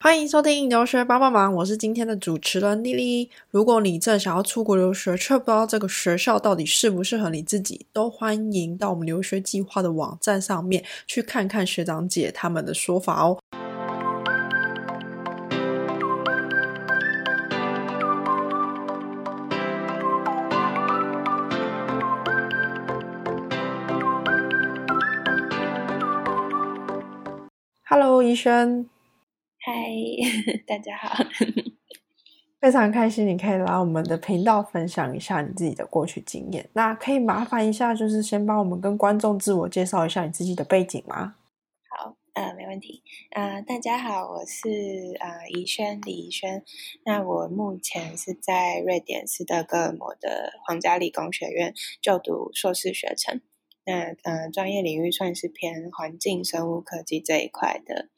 [0.00, 3.28] 欢迎收听留学帮帮忙，我是今天的主持人丽丽。
[3.50, 13.40] 如果你正想要出国留学，却不知道这个学校到底适不适合你自己，都欢迎到我们留学计划的网站上面去看看学长姐他们的说法哦。
[27.88, 28.88] Hello，怡轩。
[29.68, 29.92] 嗨，
[30.66, 31.22] 大家好！
[32.58, 36.66] 非常开心你可以来我们的频道分享一下你自己的过去经验。
[36.72, 41.34] 那可以麻烦一下，就是先帮我们跟观众自我介绍一下你自己的背景吗？
[41.90, 43.02] 好，呃，没问题。
[43.32, 44.70] 呃，大家好，我是
[45.20, 46.64] 呃怡轩李怡轩。
[47.04, 53.42] 那我目前是在瑞典斯德哥尔摩的皇家理工学院就读硕士学程。
[53.84, 58.08] 那呃，专业领域算是偏环境生物科技这一块的。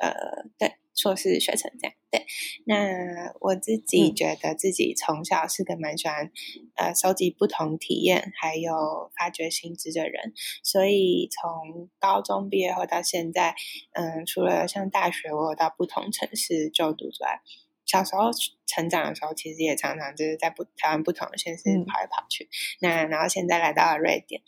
[0.00, 0.74] 呃，对。
[0.96, 2.24] 硕士学成这样，对。
[2.64, 6.32] 那我自己觉得自己从小是个蛮喜欢
[6.74, 10.32] 呃收集不同体验，还有发掘新知的人。
[10.64, 13.54] 所以从高中毕业后到现在，
[13.92, 17.42] 嗯，除了上大学我有到不同城市就读之外，
[17.84, 18.30] 小时候
[18.66, 22.48] 成长的时候，其实也常常就是在不台湾不同的县市跑来跑去。
[22.80, 24.40] 那然后现在来到了瑞典，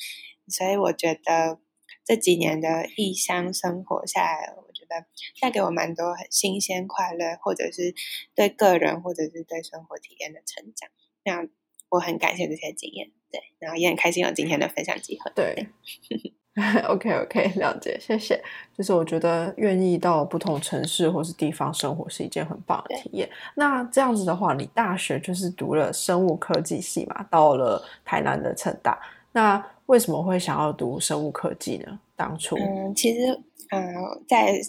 [0.48, 1.60] 所以我觉得
[2.06, 4.54] 这几年的异乡生活下来。
[5.40, 7.94] 带给我蛮多很新鲜、快乐，或者是
[8.34, 10.88] 对个人或者是对生活体验的成长。
[11.24, 11.46] 那
[11.90, 15.30] 我很感谢这些经验，对，然后也很开心有今天的分享机会。
[15.34, 15.68] 对，
[16.88, 18.42] OK OK，了解，谢谢。
[18.76, 23.28] 就是我觉得愿意到不同城市或是地方生活是一件很棒的体验。
[23.54, 27.22] 那这样子的话，你大学就是读了生物科技系嘛？
[27.30, 29.00] 到了台南的成大，
[29.32, 31.98] 那为什么会想要读生物科技呢？
[32.14, 33.94] 当初，嗯，其实，嗯，
[34.28, 34.60] 在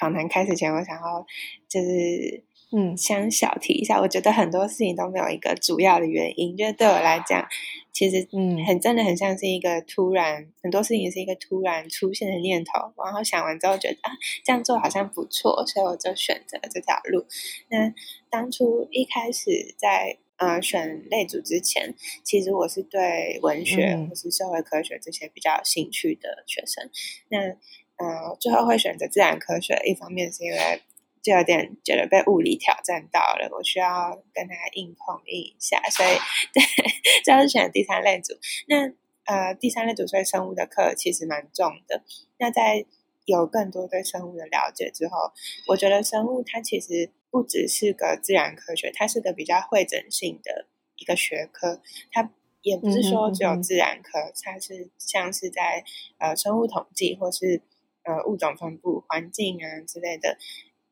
[0.00, 1.26] 访谈开始前，我想要
[1.68, 7.44] 就是嗯，先小提一下，我觉得很多事情都没有一个主要的原因，就是对我来讲，
[7.92, 14.12] 其实嗯，很真的很像是一个突然，很多事情是一个突然出现的念头，然后想完之后觉得啊，
[14.44, 17.26] 这样做好像不错，所以我就选择了这条路。
[17.68, 17.92] 那
[18.30, 26.88] 当初一开始在呃选类组之前，其实我是对文学或是社会科学这些比较有兴趣的学生，
[27.30, 27.56] 那。
[28.02, 30.82] 嗯，最后会选择自然科学，一方面是因为
[31.20, 36.08] 就有点觉得被物理挑战到了，我需要跟他硬碰硬一下，所以
[36.54, 36.62] 对，
[37.22, 38.32] 这样是选第三类组。
[38.68, 38.90] 那
[39.26, 42.02] 呃，第三类组所以生物的课其实蛮重的。
[42.38, 42.86] 那在
[43.26, 45.30] 有更多对生物的了解之后，
[45.68, 51.82] 我觉得生物它其实不只是个自然科学，它是个比较会诊性的一个学科。
[52.10, 55.84] 它也不是说只有自然科，它是像是在
[56.16, 57.60] 呃生物统计或是。
[58.02, 60.36] 呃，物种分布、环境啊之类的，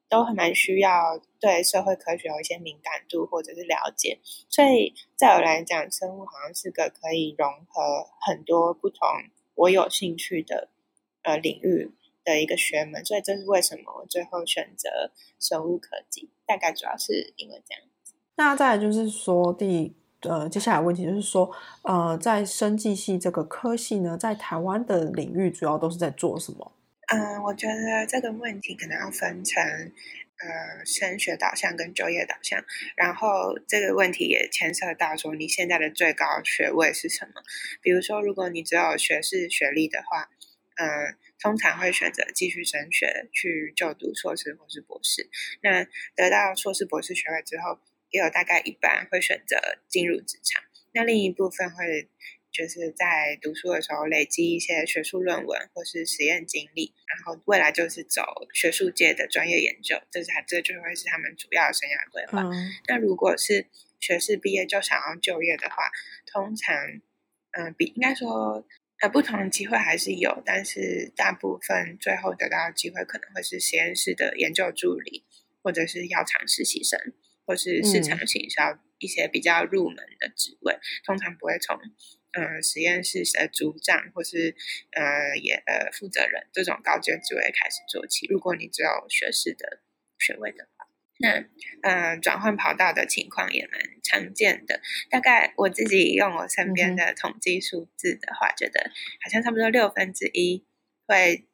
[0.08, 4.18] 都很蛮需要对社会科学有一些敏感度或者是了解。
[4.48, 9.08] 所以，在我来讲，生物好像是个可以融合很多不同
[9.54, 10.68] 我有兴趣的
[11.22, 11.90] 呃领域
[12.24, 13.04] 的一个学门。
[13.04, 15.10] 所以，这是为什么我最后选择
[15.40, 17.82] 生物科技，大概主要是因为这样。
[18.36, 21.50] 那再就是说，第呃，接下来问题就是说，
[21.82, 26.72] 呃，在生技系这个科系呢，在台湾的领域主要都是在做什么？
[27.10, 32.62] 嗯，我觉得这个问题可能要分成呃升学导向跟就业导向，
[32.96, 37.42] 然后这个问题也牵涉到说你现在的最高学位是什么。
[37.80, 40.28] 比如说，如果你只有学士学历的话，
[40.76, 45.30] 嗯，通常会选择继续升学去就读硕士或是博士。
[45.62, 47.80] 那得到硕士博士学位之后，
[48.10, 49.56] 也有大概一半会选择
[49.88, 52.10] 进入职场，那另一部分会。
[52.58, 58.20] 就是在读书的时候累积一些学术论文或是实验经历，然后未来就是走
[58.52, 62.42] 学术界的专业研究，这是他这就会是他们主要的生涯规划。
[62.88, 63.68] 那如果是
[64.00, 65.88] 学士毕业就想要就业的话，
[66.26, 66.74] 通常
[67.52, 68.66] 嗯，比应该说
[69.02, 75.24] 呃不同的机会还是有，但是大部分最后得到的机会可能会是实验室的研究助理，
[75.62, 76.98] 或者是药厂实习生，
[77.46, 81.78] 或是市场行销一些比较入门的职位，通常不会从。
[82.40, 84.54] 呃，实验室的组长或是
[84.92, 88.26] 呃也呃负责人这种高阶职位开始做起。
[88.28, 89.80] 如果你只有学士的
[90.18, 90.86] 学位的话，
[91.20, 91.44] 那
[91.82, 94.80] 呃转换跑道的情况也蛮常见的。
[95.10, 98.90] 大概我自己用我身边的统计数字的话，觉得
[99.22, 100.64] 好像差不多六分之一
[101.06, 101.46] 会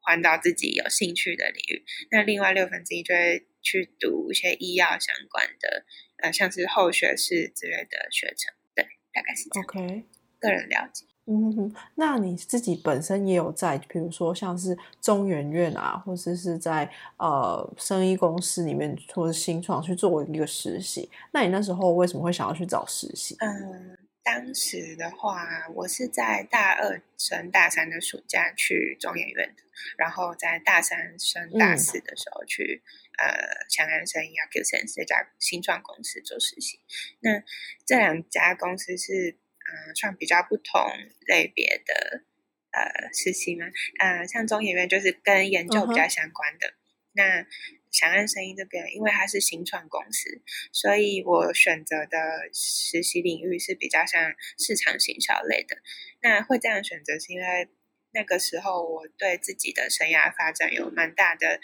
[0.00, 5.84] 换到自己有兴趣的领域，那另外六分之一就会去读一些医药相关的，
[6.18, 8.54] 呃像是后学士之类的学程。
[8.74, 9.66] 对，大概是这样。
[9.66, 10.04] OK。
[10.38, 21.10] 个人了解，嗯哼，那你自己本身也有在，比如说像是中研院啊，或者是在呃生意公司里面或者新创去做一个实习。
[21.32, 23.36] 那你那时候为什么会想要去找实习？
[23.40, 29.62] 嗯，当时的话，我是在大二升大三的暑假去中研院的，
[29.96, 32.82] 然后在大三升大四的时候去
[33.18, 36.78] 呃强安生意 Acusense 这家新创公司做实习。
[37.18, 37.42] 那
[37.84, 39.38] 这两家公司是。
[39.68, 40.80] 嗯，算比较不同
[41.26, 42.22] 类别的
[42.70, 43.66] 呃实习嘛，
[43.98, 46.74] 呃，像中研院就是跟研究比较相关的。
[47.12, 47.46] 那
[47.90, 52.18] 祥安声音这边，因为它是新创公司，所以我选择的
[52.52, 55.78] 实习领域是比较像市场行销类的。
[56.20, 57.68] 那会这样选择，是因为
[58.12, 61.58] 那个时候我对自己的生涯发展有蛮大的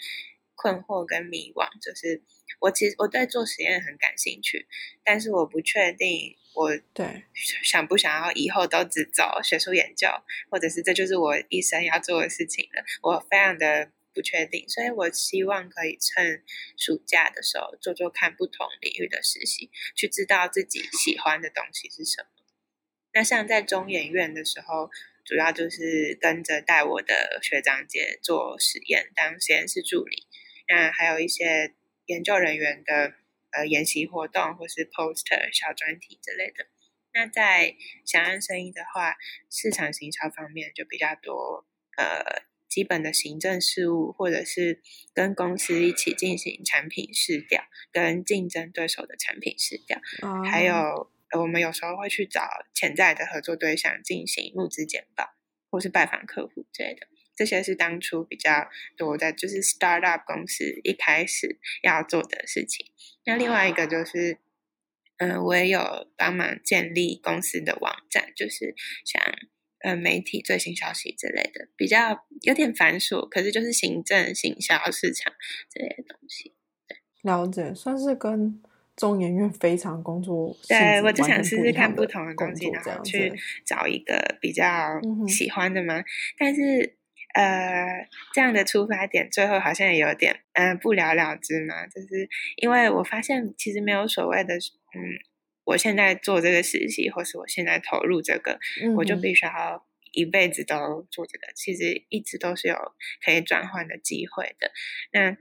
[0.55, 2.21] 困惑跟迷惘，就是
[2.59, 4.67] 我其实我对做实验很感兴趣，
[5.03, 6.37] 但是我不确定。
[6.55, 7.23] 我对
[7.63, 10.07] 想不想要以后都只走学术研究，
[10.51, 12.83] 或者是这就是我一生要做的事情了？
[13.01, 16.43] 我非常的不确定，所以我希望可以趁
[16.77, 22.29] 暑假的时候做做看不同领域的实习，去知道自己喜欢的东西是什么。
[23.13, 24.91] 那像在中研院的时候，
[25.25, 30.27] 主要就是跟着带我的学长姐做实验，当实验室助理。
[30.73, 31.73] 那还有一些
[32.07, 33.13] 研究人员的。
[33.55, 36.65] 呃，研习活动或是 poster 小专题之类的。
[37.13, 39.15] 那在祥安生意的话，
[39.47, 41.63] 市场行销方面就比较多，
[41.95, 44.81] 呃，基本的行政事务，或者是
[45.13, 50.01] 跟公司一起进行产品试调，跟竞争对手的产品试调，
[50.43, 52.41] 还有我们有时候会去找
[52.73, 55.35] 潜在的合作对象进行募资简报，
[55.69, 57.05] 或是拜访客户之类的。
[57.35, 62.85] 这些是当初比较多的，就是 startup 公司一开始要做的事情。
[63.25, 64.37] 那另外一个就是，
[65.17, 68.75] 嗯，我也有帮忙建立公司的网站，就是
[69.05, 69.21] 像
[69.79, 75.33] 呃媒体最新消息之类的，比较有点繁琐，可是就是行政、行销、市场
[75.69, 76.53] 这些东西。
[76.87, 78.61] 对，了解，算是跟
[78.95, 80.55] 中研院非常工作。
[80.67, 83.33] 对，我就想试试看不同的东西，然后去
[83.65, 86.03] 找一个比较喜欢的嘛。
[86.37, 86.97] 但是。
[87.33, 91.87] 呃，这样的出发点，最后好像也有点嗯不了了之嘛。
[91.87, 95.01] 就是因为我发现，其实没有所谓的嗯，
[95.63, 98.59] 我现在做这个实习，或是我现在投入这个，
[98.97, 101.47] 我就必须要一辈子都做这个。
[101.55, 102.75] 其实一直都是有
[103.25, 104.71] 可以转换的机会的。
[105.11, 105.35] 那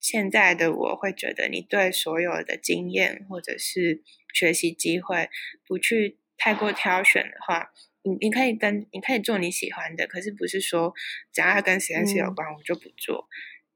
[0.00, 4.02] 现在的我会觉得，你对所有的经验或者是
[4.34, 5.30] 学习机会，
[5.64, 7.70] 不去太过挑选的话。
[8.02, 10.92] 你你可以跟你可以做你喜欢的，可是不是说
[11.32, 13.28] 只要它跟实验室有关，我就不做。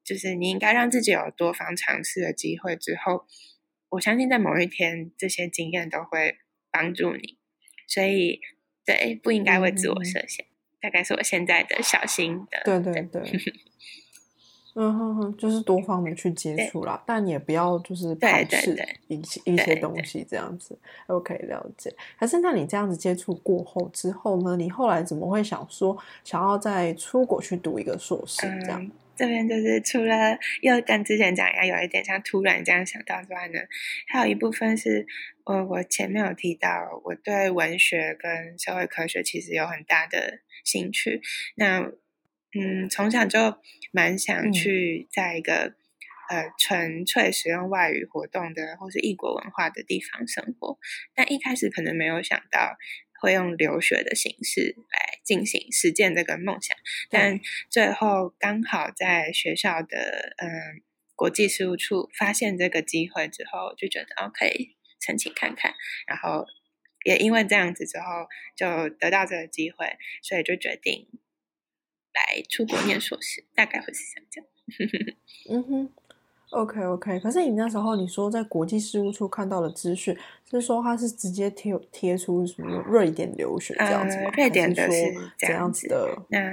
[0.05, 3.26] 就是你应该让自己有多方尝试的机会，之后
[3.88, 6.38] 我相信在某一天这些经验都会
[6.70, 7.38] 帮助你。
[7.88, 8.40] 所以，
[8.84, 10.46] 对，不应该为自我设限。
[10.81, 12.62] 大概是我现在的小心的。
[12.64, 13.22] 对对对。
[14.78, 18.76] 嗯哼哼，就是多方的去接触啦，但也不要就是排斥
[19.08, 20.78] 一些一些东西这样子。
[21.06, 21.90] OK，了解。
[22.20, 24.55] 可是那你这样子接触过后之后呢？
[24.55, 28.43] 你后来怎么会想说想要再出国去读一个硕士？
[28.61, 33.58] 这样这边就是除了又跟之前讲一样有一点像突然这样想到之外呢，
[34.06, 35.06] 还有一部分是
[35.44, 36.69] 我我前面有提到，
[37.02, 41.22] 我对文学跟社会科学其实有很大的兴趣。
[41.55, 41.90] 那
[42.58, 43.38] 嗯，从小就
[43.93, 45.75] 蛮想去在一个
[46.31, 50.79] 呃纯粹使用外语活动的，或是异国文化的地方生活。
[51.15, 52.77] 但一开始可能没有想到
[53.20, 56.77] 会用留学的形式来进行实践这个梦想。
[57.10, 60.48] 但最后刚好在学校的嗯
[61.15, 65.75] 国际事务处发现这个机会之后，就觉得哦可以申请看看。
[66.06, 66.46] 然后
[67.05, 68.05] 也因为这样子之后
[68.56, 71.06] 就得到这个机会，所以就决定。
[72.17, 74.49] 来出国念硕士，大概会是这样。
[75.51, 75.91] 嗯哼
[76.51, 77.20] ，OK OK。
[77.20, 80.17] 可是你那时候你说在国际事务处看到的资讯，
[80.51, 84.31] 是说他是直接贴贴出什么瑞典留学这样子吗？
[84.37, 84.99] 瑞典的是
[85.39, 86.17] 这样子的。
[86.31, 86.53] 那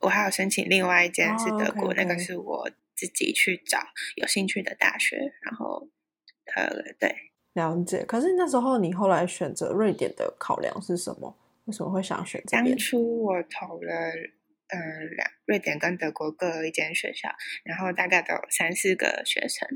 [0.00, 3.78] 我还有申请另外一间是德国，那个是我自己去找
[4.16, 5.88] 有兴趣的大学，然后
[6.56, 6.68] 呃
[6.98, 7.14] 对，
[7.54, 8.04] 了解。
[8.04, 11.34] 可是那时候你后来选择瑞典的考量是什么？
[11.64, 12.76] 为什么会想选这边？
[12.76, 13.92] 当初我投了。
[14.68, 19.68] 嗯，两瑞典跟德国各一间学校，然后大概都有三四个学生。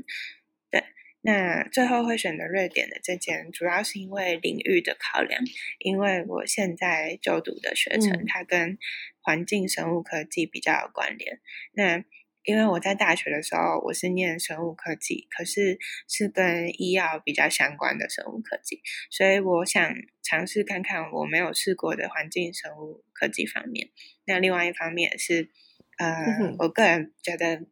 [0.71, 0.83] 对，
[1.21, 5.41] 那最后会选择瑞典的这间，主要是因为领域的考量。
[5.77, 8.77] 因为我现在就读的学程，它跟
[9.21, 11.39] 环境生物科技比较有关联。
[11.73, 12.03] 那
[12.43, 15.77] 因为我在大学的时候我是念生物科技，可是
[16.07, 18.81] 是跟医药比较相关的生物科技，
[19.11, 19.93] 所以我想
[20.23, 23.89] 尝试看看我没有试过的环境生物科技方面。
[24.25, 25.49] 那另外一方面是，
[25.97, 27.67] 呃，我个人觉得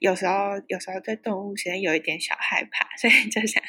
[0.00, 3.62] 有时候有时候对动物实验有一点小害怕，所以就想，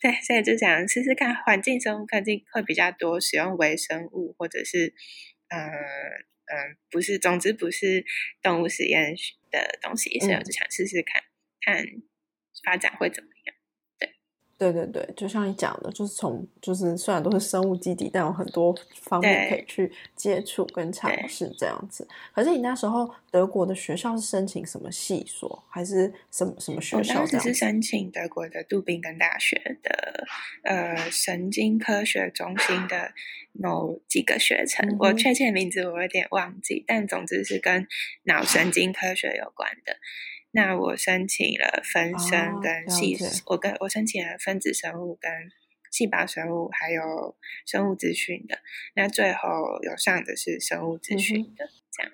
[0.00, 4.92] 对，所以就想试试看环境生物科技会比较多使用微生物，或者是，
[5.48, 5.58] 呃。
[6.44, 8.04] 嗯，不是，总之不是
[8.42, 9.14] 动物实验
[9.52, 11.22] 的东西，所以我就想试试看
[11.60, 11.84] 看
[12.64, 13.31] 发展会怎么样。
[14.70, 22.06] 对对对，就像你讲的，就是从就是虽然都是生物基底，但有很多方面可以去接触跟尝试这样子。
[22.32, 27.22] 可是你那时候德国的学校是申请什么系所，还是什么什么学校？
[27.22, 30.24] 我当时是申请德国的杜宾根大学的
[30.62, 33.12] 呃神经科学中心的
[33.52, 37.88] 某几个学程，我确切名字我有点忘记，但总之是跟
[38.24, 39.96] 脑神经科学有关的。
[40.54, 43.16] 那我申请了分生跟细，
[43.46, 45.30] 我跟我申请了分子生物跟
[45.90, 48.58] 细胞生物，还有生物资讯的。
[48.94, 52.12] 那最后有上的是生物资讯的，这样。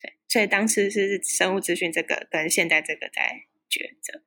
[0.00, 4.22] 对，所以当时是生物资讯这个跟现在这个在抉择。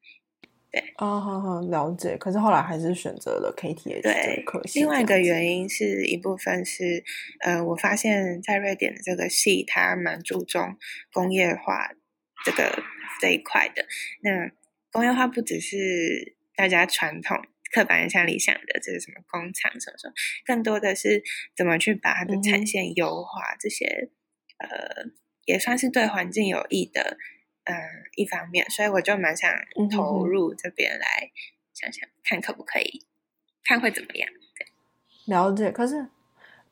[0.71, 2.15] 对，哦，好好了解。
[2.17, 4.01] 可是后来还是选择了 KTH。
[4.01, 7.03] 对，另外一个原因是一部分是，
[7.41, 10.77] 呃，我发现在瑞典的这个系，它蛮注重
[11.11, 11.91] 工业化
[12.45, 12.81] 这个。
[13.19, 13.85] 这一块的
[14.21, 14.51] 那
[14.91, 17.37] 工业化不只是大家传统
[17.71, 20.13] 刻板印象里想的，这是什么工厂什么什么，
[20.45, 21.21] 更多的是
[21.55, 24.09] 怎么去把它的产线优化，这些
[24.59, 25.11] 呃
[25.45, 27.17] 也算是对环境有益的
[27.65, 27.75] 嗯
[28.15, 29.51] 一方面，所以我就蛮想
[29.91, 31.31] 投入这边来
[31.73, 33.05] 想想看可不可以，
[33.65, 34.29] 看会怎么样。
[34.57, 34.67] 对，
[35.25, 35.69] 了解。
[35.71, 36.07] 可是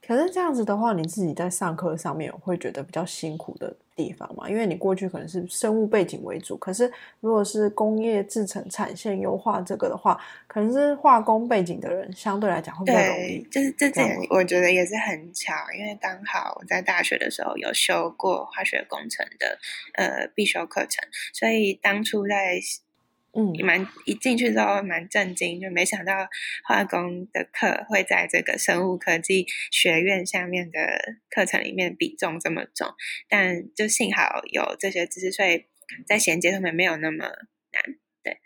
[0.06, 3.76] 可是这样子的话，你自己在上课上面会觉得比较辛苦的。
[3.96, 13.48] 地方嘛，因为你过去可能是生物背景为主，可是如果是工业制成产线优化这个的话，可能是化工背景的人相对来讲会比较容易。
[13.52, 19.60] 就是这点，我觉得也是很巧，因为刚好我在大学的时候有修过化学工程的
[19.94, 22.60] 呃必修课程，所以当初在。
[23.36, 26.28] 嗯，蛮一进去之后蛮震惊，就没想到
[26.64, 30.80] 化工的课会在这个生物科技学院下面的
[31.32, 32.88] 课程里面比重这么重，
[33.28, 35.66] 但就幸好有这些知识，所以
[36.06, 38.38] 在衔接上面没有那么难，对，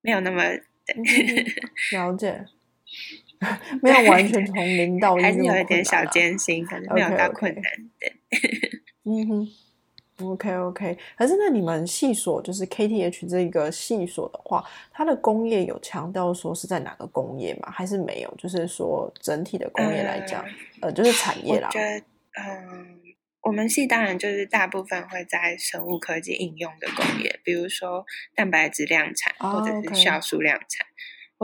[0.00, 0.42] 没有那么
[1.92, 2.44] 了解，
[3.82, 7.62] 没有完全从零到一，还是有一点小艰辛，可能没有到困难，
[8.00, 8.12] 对，
[9.06, 9.48] 嗯哼。
[10.20, 17.70] OK OK，可是那你们系所就是 KTH 这个系所的话，它的工业有强调说是在哪个工业吗？
[17.70, 18.34] 还是没有？
[18.38, 20.44] 就是说整体的工业来讲，
[20.80, 21.68] 呃，就是产业啦。
[21.68, 21.98] 我觉得，
[22.40, 23.00] 嗯，
[23.42, 28.06] 我们系当然就是大部分会在生物科技应用的工业，比如说
[28.36, 30.86] 蛋白质量产或者是酵素量产。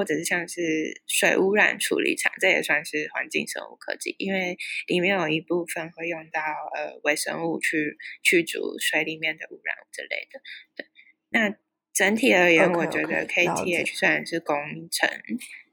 [0.00, 6.40] 或者是像是水污染处理厂，这也算是环境生物科技，因为里面有一部分会用到
[6.74, 10.40] 呃微生物去去除水里面的污染物之类的。
[10.74, 10.86] 对，
[11.28, 11.54] 那
[11.92, 14.56] 整体而言，我觉得 KTH 虽然是工
[14.90, 15.06] 程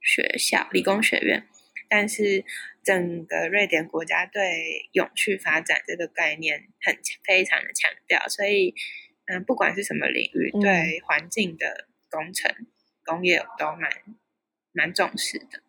[0.01, 1.47] 学校、理工学院，
[1.87, 2.43] 但是
[2.83, 8.75] 整个瑞典国家对永续发展这个概念很非常的强调，所以
[9.27, 12.53] 嗯，不管是什么领域，对环境的工程。
[13.07, 13.89] 工业都蛮
[14.73, 15.59] 蛮重视的，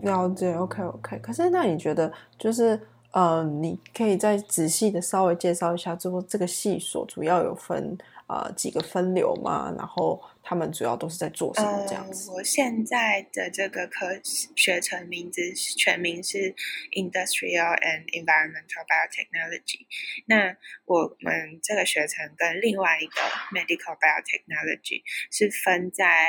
[0.00, 0.54] 了解。
[0.54, 2.80] OK OK，可是那你觉得就是，
[3.12, 9.74] 呃，你可以再仔细的稍微介绍一下，之后这个系所主要有分呃几个分流吗？
[9.76, 12.30] 然后他们主要都是在做什么这样子？
[12.30, 16.54] 我现在的这个科学程名字全名是
[16.92, 19.86] Industrial and Environmental Biotechnology。
[20.26, 23.20] 那我们这个学程跟另外一个
[23.52, 26.28] Medical Biotechnology 是分在。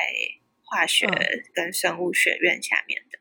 [0.70, 1.08] 化学
[1.54, 3.20] 跟生物学院下面的，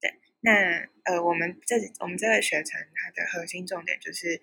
[0.00, 4.40] 对，那呃，我们这我们这个学程它的核心重点就是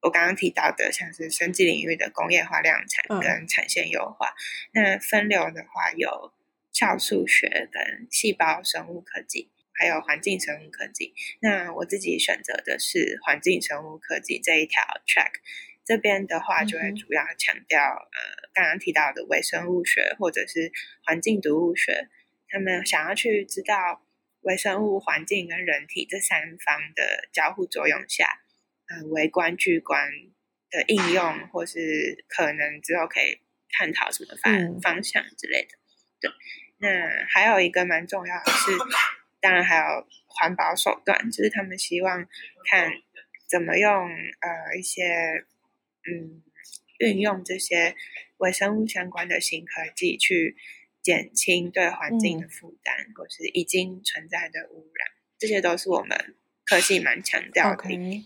[0.00, 4.34] 我刚刚提到的，像是生技领域的工业化量产跟产线优化。
[4.72, 6.32] 那分流的话，有
[6.72, 11.14] 酵素学跟细胞生物科技，还有环境生物科技。
[11.40, 15.32] 那我自己选择的是环境生物科技这一条 track。
[15.86, 20.72] 这边的话，就会主要强调呃，刚刚提到的微生物学或者是
[21.04, 22.08] 环境毒物学，
[22.48, 24.02] 他们想要去知道
[24.40, 28.40] 微生物、环境跟人体这三方的交互作用下，
[28.88, 30.08] 呃，微观、巨观
[30.70, 35.76] 的应用，或是可能之后可以探讨什么方方向之类的。
[36.18, 36.30] 对，
[36.78, 38.70] 那还有一个蛮重要的是，
[39.38, 42.26] 当然还有环保手段，就是他们希望
[42.70, 42.90] 看
[43.46, 44.08] 怎么用
[44.40, 45.44] 呃一些。
[46.06, 46.42] 嗯，
[46.98, 47.94] 运用这些
[48.38, 50.56] 微生物相关的新科技去
[51.02, 55.08] 减轻对环境的负担，或是已经存在的污染，
[55.38, 56.34] 这些都是我们
[56.66, 57.82] 科技蛮强调的。
[57.82, 58.24] 对，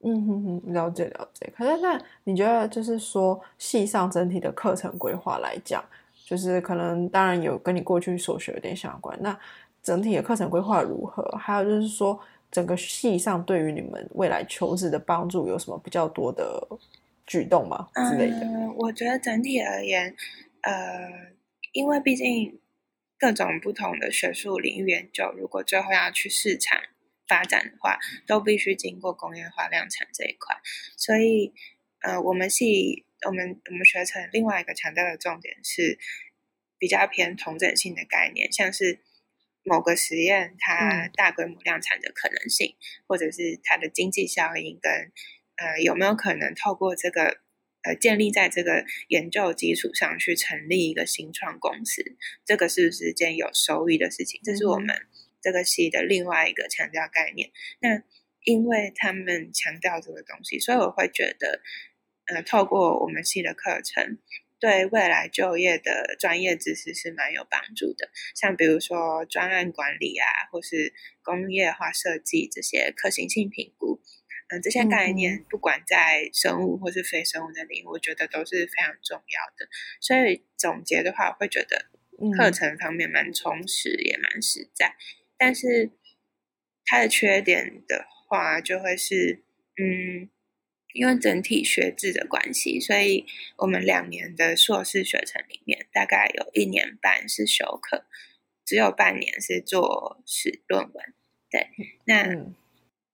[0.00, 1.52] 嗯哼哼，了解了解。
[1.56, 5.84] 可是那你觉得，就是说系上整体的课程规划来讲，
[6.24, 9.18] 就是可能当然有跟你过去所学有点相关。
[9.20, 9.38] 那
[9.82, 11.22] 整体的课程规划如何？
[11.36, 12.18] 还有就是说。
[12.50, 16.66] 整个系上对于你们未来求职的帮助有什么比较多的
[17.26, 17.88] 举动吗？
[18.08, 18.72] 之类的？
[18.76, 20.16] 我觉得整体而言，
[20.62, 21.32] 呃，
[21.72, 22.58] 因为毕竟
[23.18, 26.80] 各种不同的学术领域研究，如果最后要去市场
[27.26, 30.56] 发展的话，都必须经过工业化量产这一块。
[30.96, 31.52] 所以，
[32.00, 35.98] 呃，我们系我们我们学程另外一个强调的重点是
[36.78, 39.00] 比较偏同整性的概念，像是。
[39.68, 42.74] 某个实验它大规模量产的可能性，
[43.06, 45.12] 或者是它的经济效应，跟
[45.56, 47.38] 呃有没有可能透过这个
[47.82, 54.40] 呃建立在这个研究基础上去成立一个新创公司，这个是不是件有收益的事情？
[54.42, 54.96] 这是我们
[55.42, 57.50] 这个系的另外一个强调概念。
[57.80, 58.02] 那
[58.44, 61.60] 因为他们强调这个东西，所以我会觉得，
[62.26, 64.18] 呃，透过我们系的课程。
[64.60, 74.00] 对未来就业的专业知识是蛮有帮助的，像比如说专案管理啊，或是工业化设计这些可行性评估，
[74.48, 79.68] 嗯，这些概念不管在生物或是非生物的领域，我觉得都是非常重要的。
[80.00, 81.86] 所以总结的话，我会觉得
[82.36, 84.96] 课程方面蛮充实，也蛮实在。
[85.36, 85.92] 但是
[86.84, 89.44] 它的缺点的话，就会是
[89.76, 90.30] 嗯。
[90.98, 93.24] 因为整体学制的关系，所以
[93.56, 98.04] 我们两年的硕士学程里面，大概有一年半是修课，
[98.66, 101.14] 只有半年是做史论文。
[101.52, 101.68] 对，
[102.04, 102.24] 那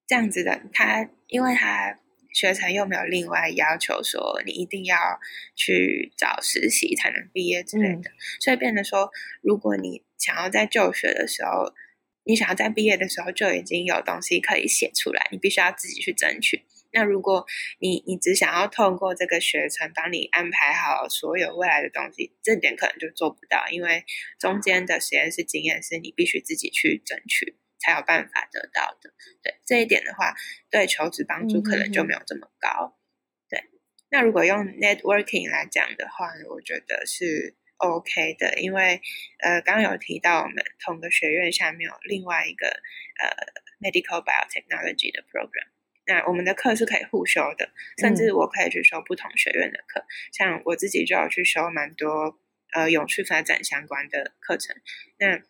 [0.07, 1.99] 这样子的，他因为他
[2.33, 5.19] 学程又没有另外要求说你一定要
[5.55, 9.11] 去找实习才能毕业之类的，所以变得说，
[9.43, 11.71] 如果你想要在就学的时候，
[12.23, 16.63] 你想要在毕业的时候就已经有东西可以写出来，你必须要自己去争取。
[16.95, 17.45] 那如果
[17.79, 24.05] 你你只想要透过这个学程帮你安排好所有未来的东西，这点可能就做不到，因为
[24.39, 29.13] 中间的实验室经验是你必须自己去争取才有办法得到的。
[29.43, 30.33] 对这一点的话，
[30.71, 32.97] 对求职帮助可能就没有这么高。
[33.49, 33.61] 对，
[34.09, 39.01] 那如果用 networking 来讲的话，我觉得是 OK 的，因为
[39.43, 43.27] 呃，刚刚有提到我们同个学院下面有另外一个呃
[43.81, 45.74] medical biotechnology 的 program。
[46.07, 50.05] 那我们的课是可以互修的，甚至我可以去修不同学院的课。
[50.31, 52.37] 像我自己就有去修蛮多
[52.73, 54.75] 呃永续发展相关的课程。
[55.17, 55.41] 那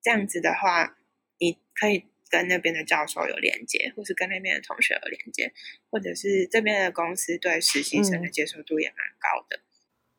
[0.00, 0.96] 这样子的话，
[1.38, 5.52] 你可以跟那边的教授有连接，或是跟那边的同学有连接，
[5.90, 9.60] 或者是这边的公司对实习生的接受度也蛮高的。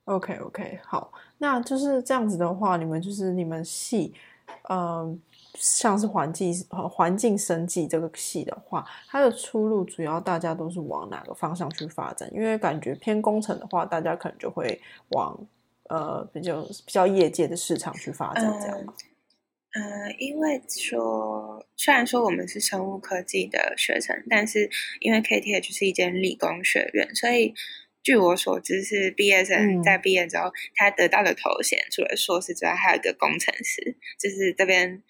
[0.06, 4.14] OK OK，好，那就是这样子的话，你们就是你们系，
[4.70, 5.22] 嗯。
[5.62, 12.32] 像是环境环境生计这个系的话，它的出路主要大家都是往哪个方向去发展？
[12.34, 15.38] 因为感觉偏工程的话，大家可能就会往
[15.90, 18.94] 呃比较比较业界的市场去发展，这样吗？
[19.74, 24.70] 呃，因为说虽然说我们是生物科技的学生，但是
[25.02, 27.54] 因为 KTH 是一间理工学院，所以
[28.02, 35.04] 据我所知，是毕业生在毕业之后，他得到的头衔除了硕士之外，还有一个工程师，就是这边。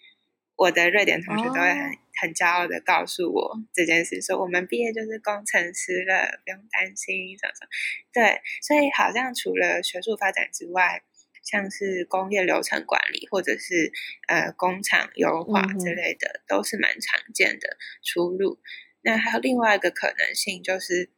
[0.60, 7.70] 我的瑞典同学都会很很骄傲的告诉我这件事，说我们毕业就是工程师了，不用担心什么什么。
[8.12, 11.02] 对，所以好像除了学术发展之外，
[11.44, 13.94] 像是工业流程管理或者是
[14.28, 18.60] 呃工厂优化之类的，都是蛮常见的出路。
[19.02, 21.10] 那还有另外一个可能性就是。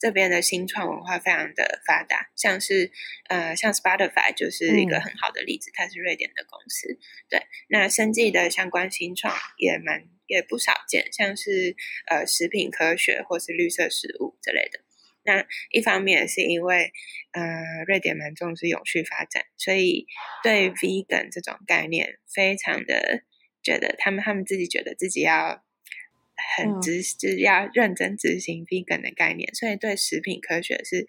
[0.00, 2.90] 这边的新创文化非常的发达，像是
[3.28, 6.98] 呃，像 Spotify 就是一个很好的例子，它是瑞典的公司。
[7.28, 14.80] 对，那生计的相关新创也蛮也不少见，像是呃食品科学或是绿色食物之类的。
[15.22, 16.92] 那一方面是因为
[17.32, 20.06] 呃瑞典蛮重视永续发展，所以
[20.42, 23.22] 对 vegan 这种概念非常的
[23.62, 25.62] 觉得他们他们自己觉得自己要。
[26.56, 31.06] 很执就是要认真执行 vegan 的概念，所以对食品科学是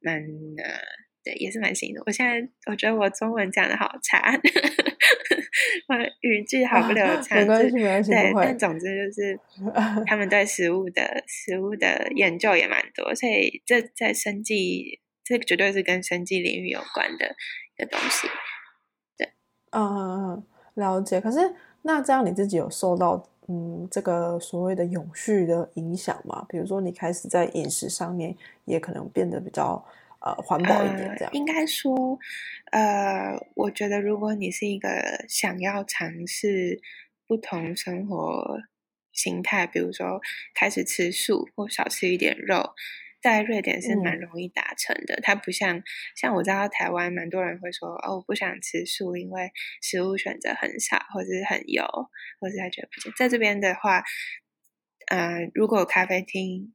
[0.00, 0.80] 蛮呃，
[1.22, 2.02] 对，也是蛮新的。
[2.06, 4.32] 我现在我觉得我中文讲的好差，
[5.88, 8.32] 我语句好不流畅，没关系，没关系，对。
[8.34, 9.38] 但总之就是
[10.06, 17.36] 他们对食物的食物的研究也蛮多，所以这在生计，这绝对是跟生计领域有关的
[17.76, 18.28] 一个东西。
[19.16, 19.28] 对，
[19.72, 21.20] 嗯，了解。
[21.20, 23.26] 可是那这样你自己有受到？
[23.52, 29.84] 嗯，这个所谓的永续的影响嘛，比如说你开始在饮食上面也可能变得比较
[30.20, 31.32] 呃环保一点这样。
[31.32, 32.16] 应该说，
[32.70, 34.88] 呃，我觉得如果你是一个
[35.28, 36.80] 想要尝试
[37.26, 38.60] 不同生活
[39.12, 40.20] 形态，比如说
[40.54, 42.70] 开始吃素或少吃一点肉。
[43.22, 45.82] 在瑞典是蛮容易达成的，它不像
[46.16, 49.50] 像我知道台湾蛮多人会说哦，我不想吃素，因为
[49.82, 51.84] 食物选择很少，或者是很油，
[52.40, 53.12] 或者他觉得不行。
[53.14, 54.02] 在这边的话，
[55.08, 56.74] 呃，如果咖啡厅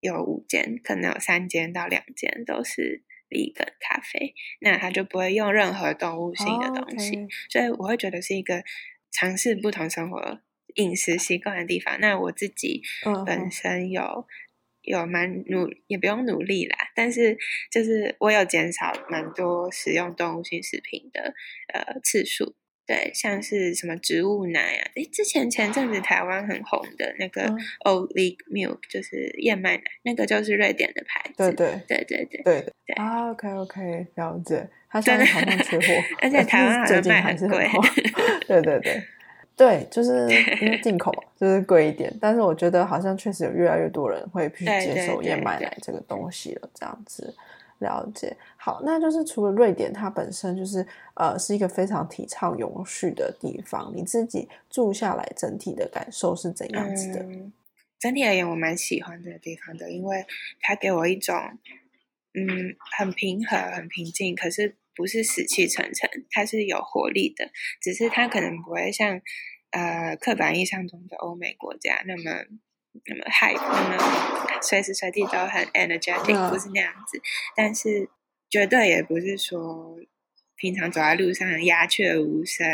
[0.00, 8.64] 有五间，可能有三间到两间都是一个咖啡，那他就不会用任何动物性的东西，所以我会觉得是一个
[9.10, 10.40] 尝试不同生活
[10.76, 12.00] 饮食习惯的地方。
[12.00, 12.82] 那我自己
[13.26, 14.26] 本身有。
[14.82, 17.36] 有蛮努，也不用努力啦，但是
[17.70, 21.34] 就是我有减少蛮多使用动物性食品的
[21.72, 22.54] 呃次数，
[22.86, 27.48] 对，像是什么植物奶啊，诶，之前前阵子台湾很红的那个
[27.84, 31.80] Olive Milk，就是燕麦奶，那个就是瑞典的牌子，对对。
[31.88, 32.94] 对对对对对。
[32.96, 37.66] 啊，OK OK，了解，它现在好像缺货， 而且台湾 好像卖很贵，
[38.46, 39.02] 对对对。
[39.54, 40.10] 对，就是
[40.62, 42.12] 因 为进口嘛，就是贵一点。
[42.20, 46.68] 但是我觉得好像确实有越来越多人会去接受燕麦奶这个东西了。
[46.74, 47.34] 这样子
[47.78, 53.92] 了解好，那就是除了瑞典，它本身就是呃是一个非常提倡永续的地方。
[53.94, 57.26] 你自己住下来，整体的感受是怎样子的？
[58.00, 60.24] 整体而言，我蛮喜欢这个地方的，因为
[60.60, 61.36] 它给我一种
[62.34, 64.74] 嗯很平和、很平静，可是。
[64.94, 67.50] 不是死气沉沉，它是有活力的，
[67.80, 69.20] 只是它可能不会像
[69.70, 72.44] 呃刻板印象中的欧美国家那么
[73.04, 77.20] 那么 hype，那么随时随地都很 energetic，不是那样子。
[77.56, 78.08] 但是
[78.50, 79.98] 绝对也不是说
[80.56, 82.66] 平常走在路上鸦雀无声，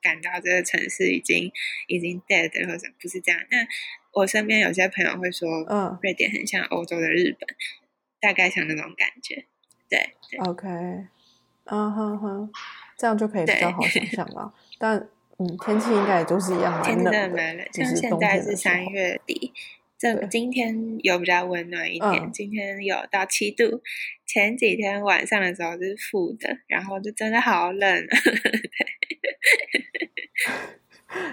[0.00, 1.50] 感到这个城市已经
[1.88, 3.40] 已经 dead 或者不是这样。
[3.50, 3.66] 那
[4.12, 7.48] 我身边有些朋友会说，嗯，瑞典很像欧洲的日本，
[8.20, 9.44] 大概像那种感觉。
[9.90, 10.68] 对，OK。
[11.66, 12.48] 嗯哈哈，
[12.96, 14.52] 这样就可以比较好想 象了。
[14.78, 14.98] 但
[15.38, 19.52] 嗯，天气应该也都是一样蛮冷的，像现在是三月底，
[19.98, 23.82] 这今天有比较温暖一点，今天有到七度。
[24.26, 28.06] 前几天晚上的时候是负的，然后就真的好冷。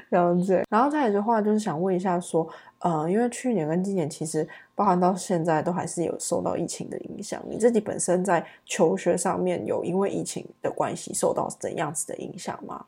[0.09, 0.63] 了解。
[0.69, 2.47] 然后再来的话，就是想问一下说。
[2.83, 7.39] 呃，因为去年跟今年其实包含到现在都还是有受到疫情的影响。
[7.47, 12.83] 你自己本身在求学上面有因为疫情的关系受到怎样子的影响吗？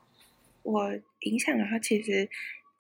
[0.64, 2.28] 我影响的话，其实。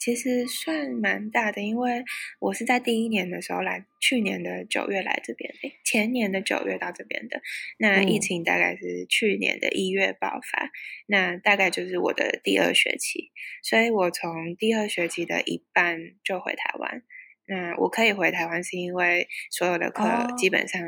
[0.03, 2.03] 其实算蛮大的，因为
[2.39, 5.49] 我是在第一年的时候来，去年的九月来这边，
[5.85, 7.41] 前年的九月到这边的。
[7.77, 10.71] 那疫情大概是去年的一月爆发，
[11.07, 13.31] 那大概就是我的第二学期，
[13.63, 17.01] 所以我从第二学期的一半就回台湾。
[17.45, 20.03] 那我可以回台湾，是因为所有的课
[20.37, 20.81] 基本上。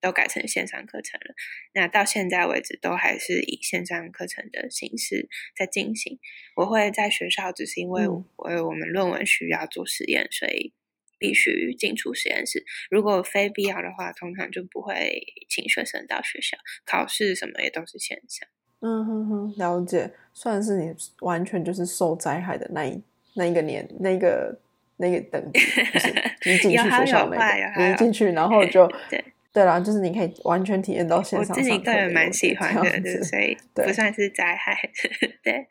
[0.00, 1.34] 都改成线上课程了，
[1.74, 6.18] 那到现在为止都还是以线上课程的形式在进行。
[6.56, 10.72] 我会在学校，只是因为为我们论文需要做实验，所以
[11.18, 12.64] 必须进出实验室。
[12.90, 16.56] 如果非必要的话，通常就不会请学生到学校。
[16.84, 18.48] 考试什么也都是线上。
[18.80, 20.10] 嗯哼哼，了解。
[20.32, 23.02] 算是你完全就是受灾害的那一
[23.34, 24.58] 那一个年那个
[24.96, 26.12] 那个等级，就是
[26.46, 27.36] 你进去学校那
[27.76, 28.90] 个，你进去然后就
[29.52, 29.64] 对。
[29.64, 31.56] 啦，就是你可以完全体验到线上。
[31.56, 34.76] 我自己个人蛮喜欢的，所以不算是灾害。
[35.42, 35.66] 对，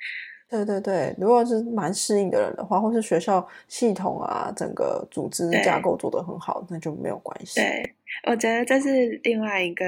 [0.49, 7.59] 对对对，如果是蛮适应的人的话，或是学校系统啊，整个组织架构做得很好，那就没有关系。
[7.59, 7.95] 对，
[8.27, 9.85] 我觉得这是另外一个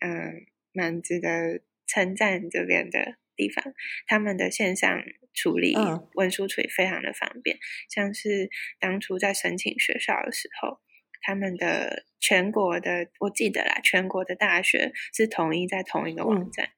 [0.00, 3.74] 嗯，蛮值得称赞这边的地方，
[4.06, 5.02] 他们的线上
[5.34, 5.76] 处理
[6.14, 10.78] 文书处理非常的方便，像是当初在申请学校的时候。
[11.22, 16.68] 他们的全国的，我记得啦，全国的大学是统一在同一个网站，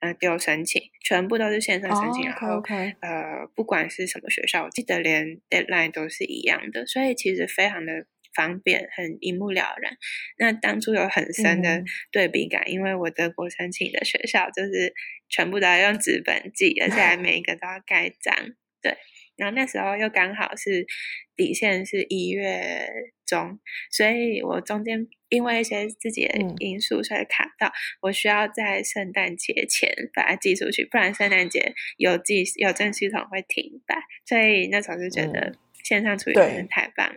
[0.00, 2.62] 呃，丢申请，全部都是线上申请，然后
[3.00, 9.96] 呃，不管是什么学校，我记得连 deadline 都是一样的，所以其实非常的方便，很一目了然。
[10.38, 14.94] 那当初有很深的对比感，因为我德国申请的学校就是
[15.28, 18.34] 全部都要用纸本记，而且还每一个都要盖章，
[18.80, 18.96] 对。
[19.38, 20.86] 然后那时候又刚好是
[21.34, 22.86] 底线是一月
[23.24, 23.58] 中，
[23.90, 27.72] 所以我中间因为一些自己的因素，所以卡到
[28.02, 33.96] 我需要在圣诞节前把它寄出去，不然圣诞节邮寄邮政系统会停摆。
[34.26, 37.10] 所以那时候就觉得线上处理真的太棒。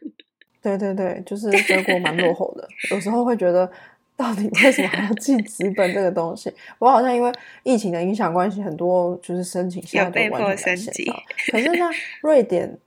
[0.62, 3.70] 对对对，就是德国蛮落后的，有时候会觉得。
[4.20, 6.52] 到底为什么还要记纸 本这个东西？
[6.78, 11.14] 我好像因为疫情的影响关系，很多就是申请现在都完全线上。
[11.50, 11.88] 可是呢，
[12.20, 12.78] 瑞典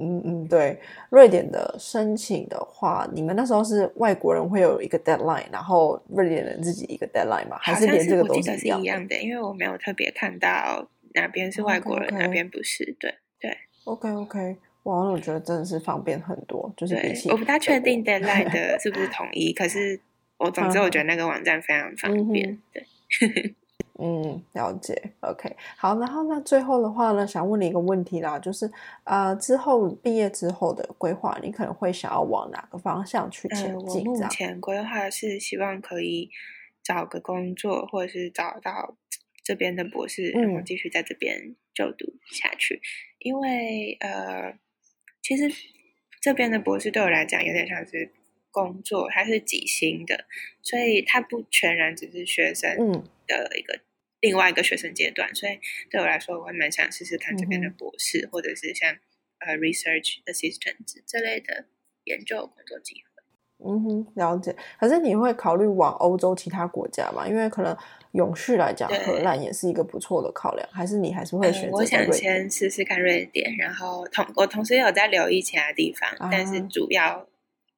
[0.00, 0.78] 嗯嗯，对，
[1.10, 7.58] 瑞典的申请的话，你们那时候是外国人会有一个 deadline，然后瑞典人自己一个 deadline 吗？
[7.60, 9.20] 还是连这个都是一样的？
[9.20, 12.96] 因为我没有特别看到哪边是外国人，哪边不是。
[12.98, 20.00] 对对，OK OK，哇，那我觉得真的是方便很多，就是比起我不太确定 deadline 的是不是 统一，可是
[20.38, 22.86] 我总之我觉得那个网站非常方便，对。
[24.00, 24.94] 嗯，了解。
[25.22, 28.70] OK，好，然后那最后的话呢，想问你一个问题啦，就是
[29.02, 34.04] 呃，之后毕业之后的规划，你可能会想要往哪个方向去前进？
[34.04, 36.30] 我目前规划是希望可以
[36.84, 38.96] 找个工作，或者是找到
[39.42, 42.80] 这边的博士，然后继续在这边就读下去。
[43.18, 44.54] 因为呃，
[45.20, 45.50] 其实
[46.22, 48.12] 这边的博士对我来讲有点像是
[48.50, 50.26] 工作，它是几薪的，
[50.62, 52.76] 所以它不全然只是学生
[53.26, 53.80] 的一个。
[54.20, 58.92] 另外一个学生阶段，所以对我来说，我会蛮想试试看这边的博士，或者是像
[59.38, 60.74] 呃 research assistant
[61.06, 61.66] 这类的
[62.02, 63.00] 研究工作机会。
[63.64, 64.56] 嗯哼，了解。
[64.80, 67.28] 可是你会考虑往欧洲其他国家吗？
[67.28, 67.76] 因为可能
[68.10, 70.68] 永续来讲，荷兰也是一个不错的考量。
[70.72, 71.76] 还是你还是会选择？
[71.76, 77.24] 我想先试试看瑞典，然后同我同时有在留意其他地方，但是主要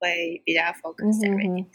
[0.01, 1.67] 会比较 focus 在瑞典。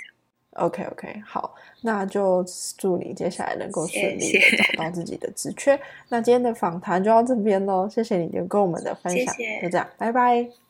[0.52, 2.44] OK OK，好，那就
[2.78, 5.80] 祝你接下来能够顺利的找到自己的职缺。
[6.10, 10.64] 那今天的访谈就到这边喽，谢谢你跟我们的分享，就这样，拜拜。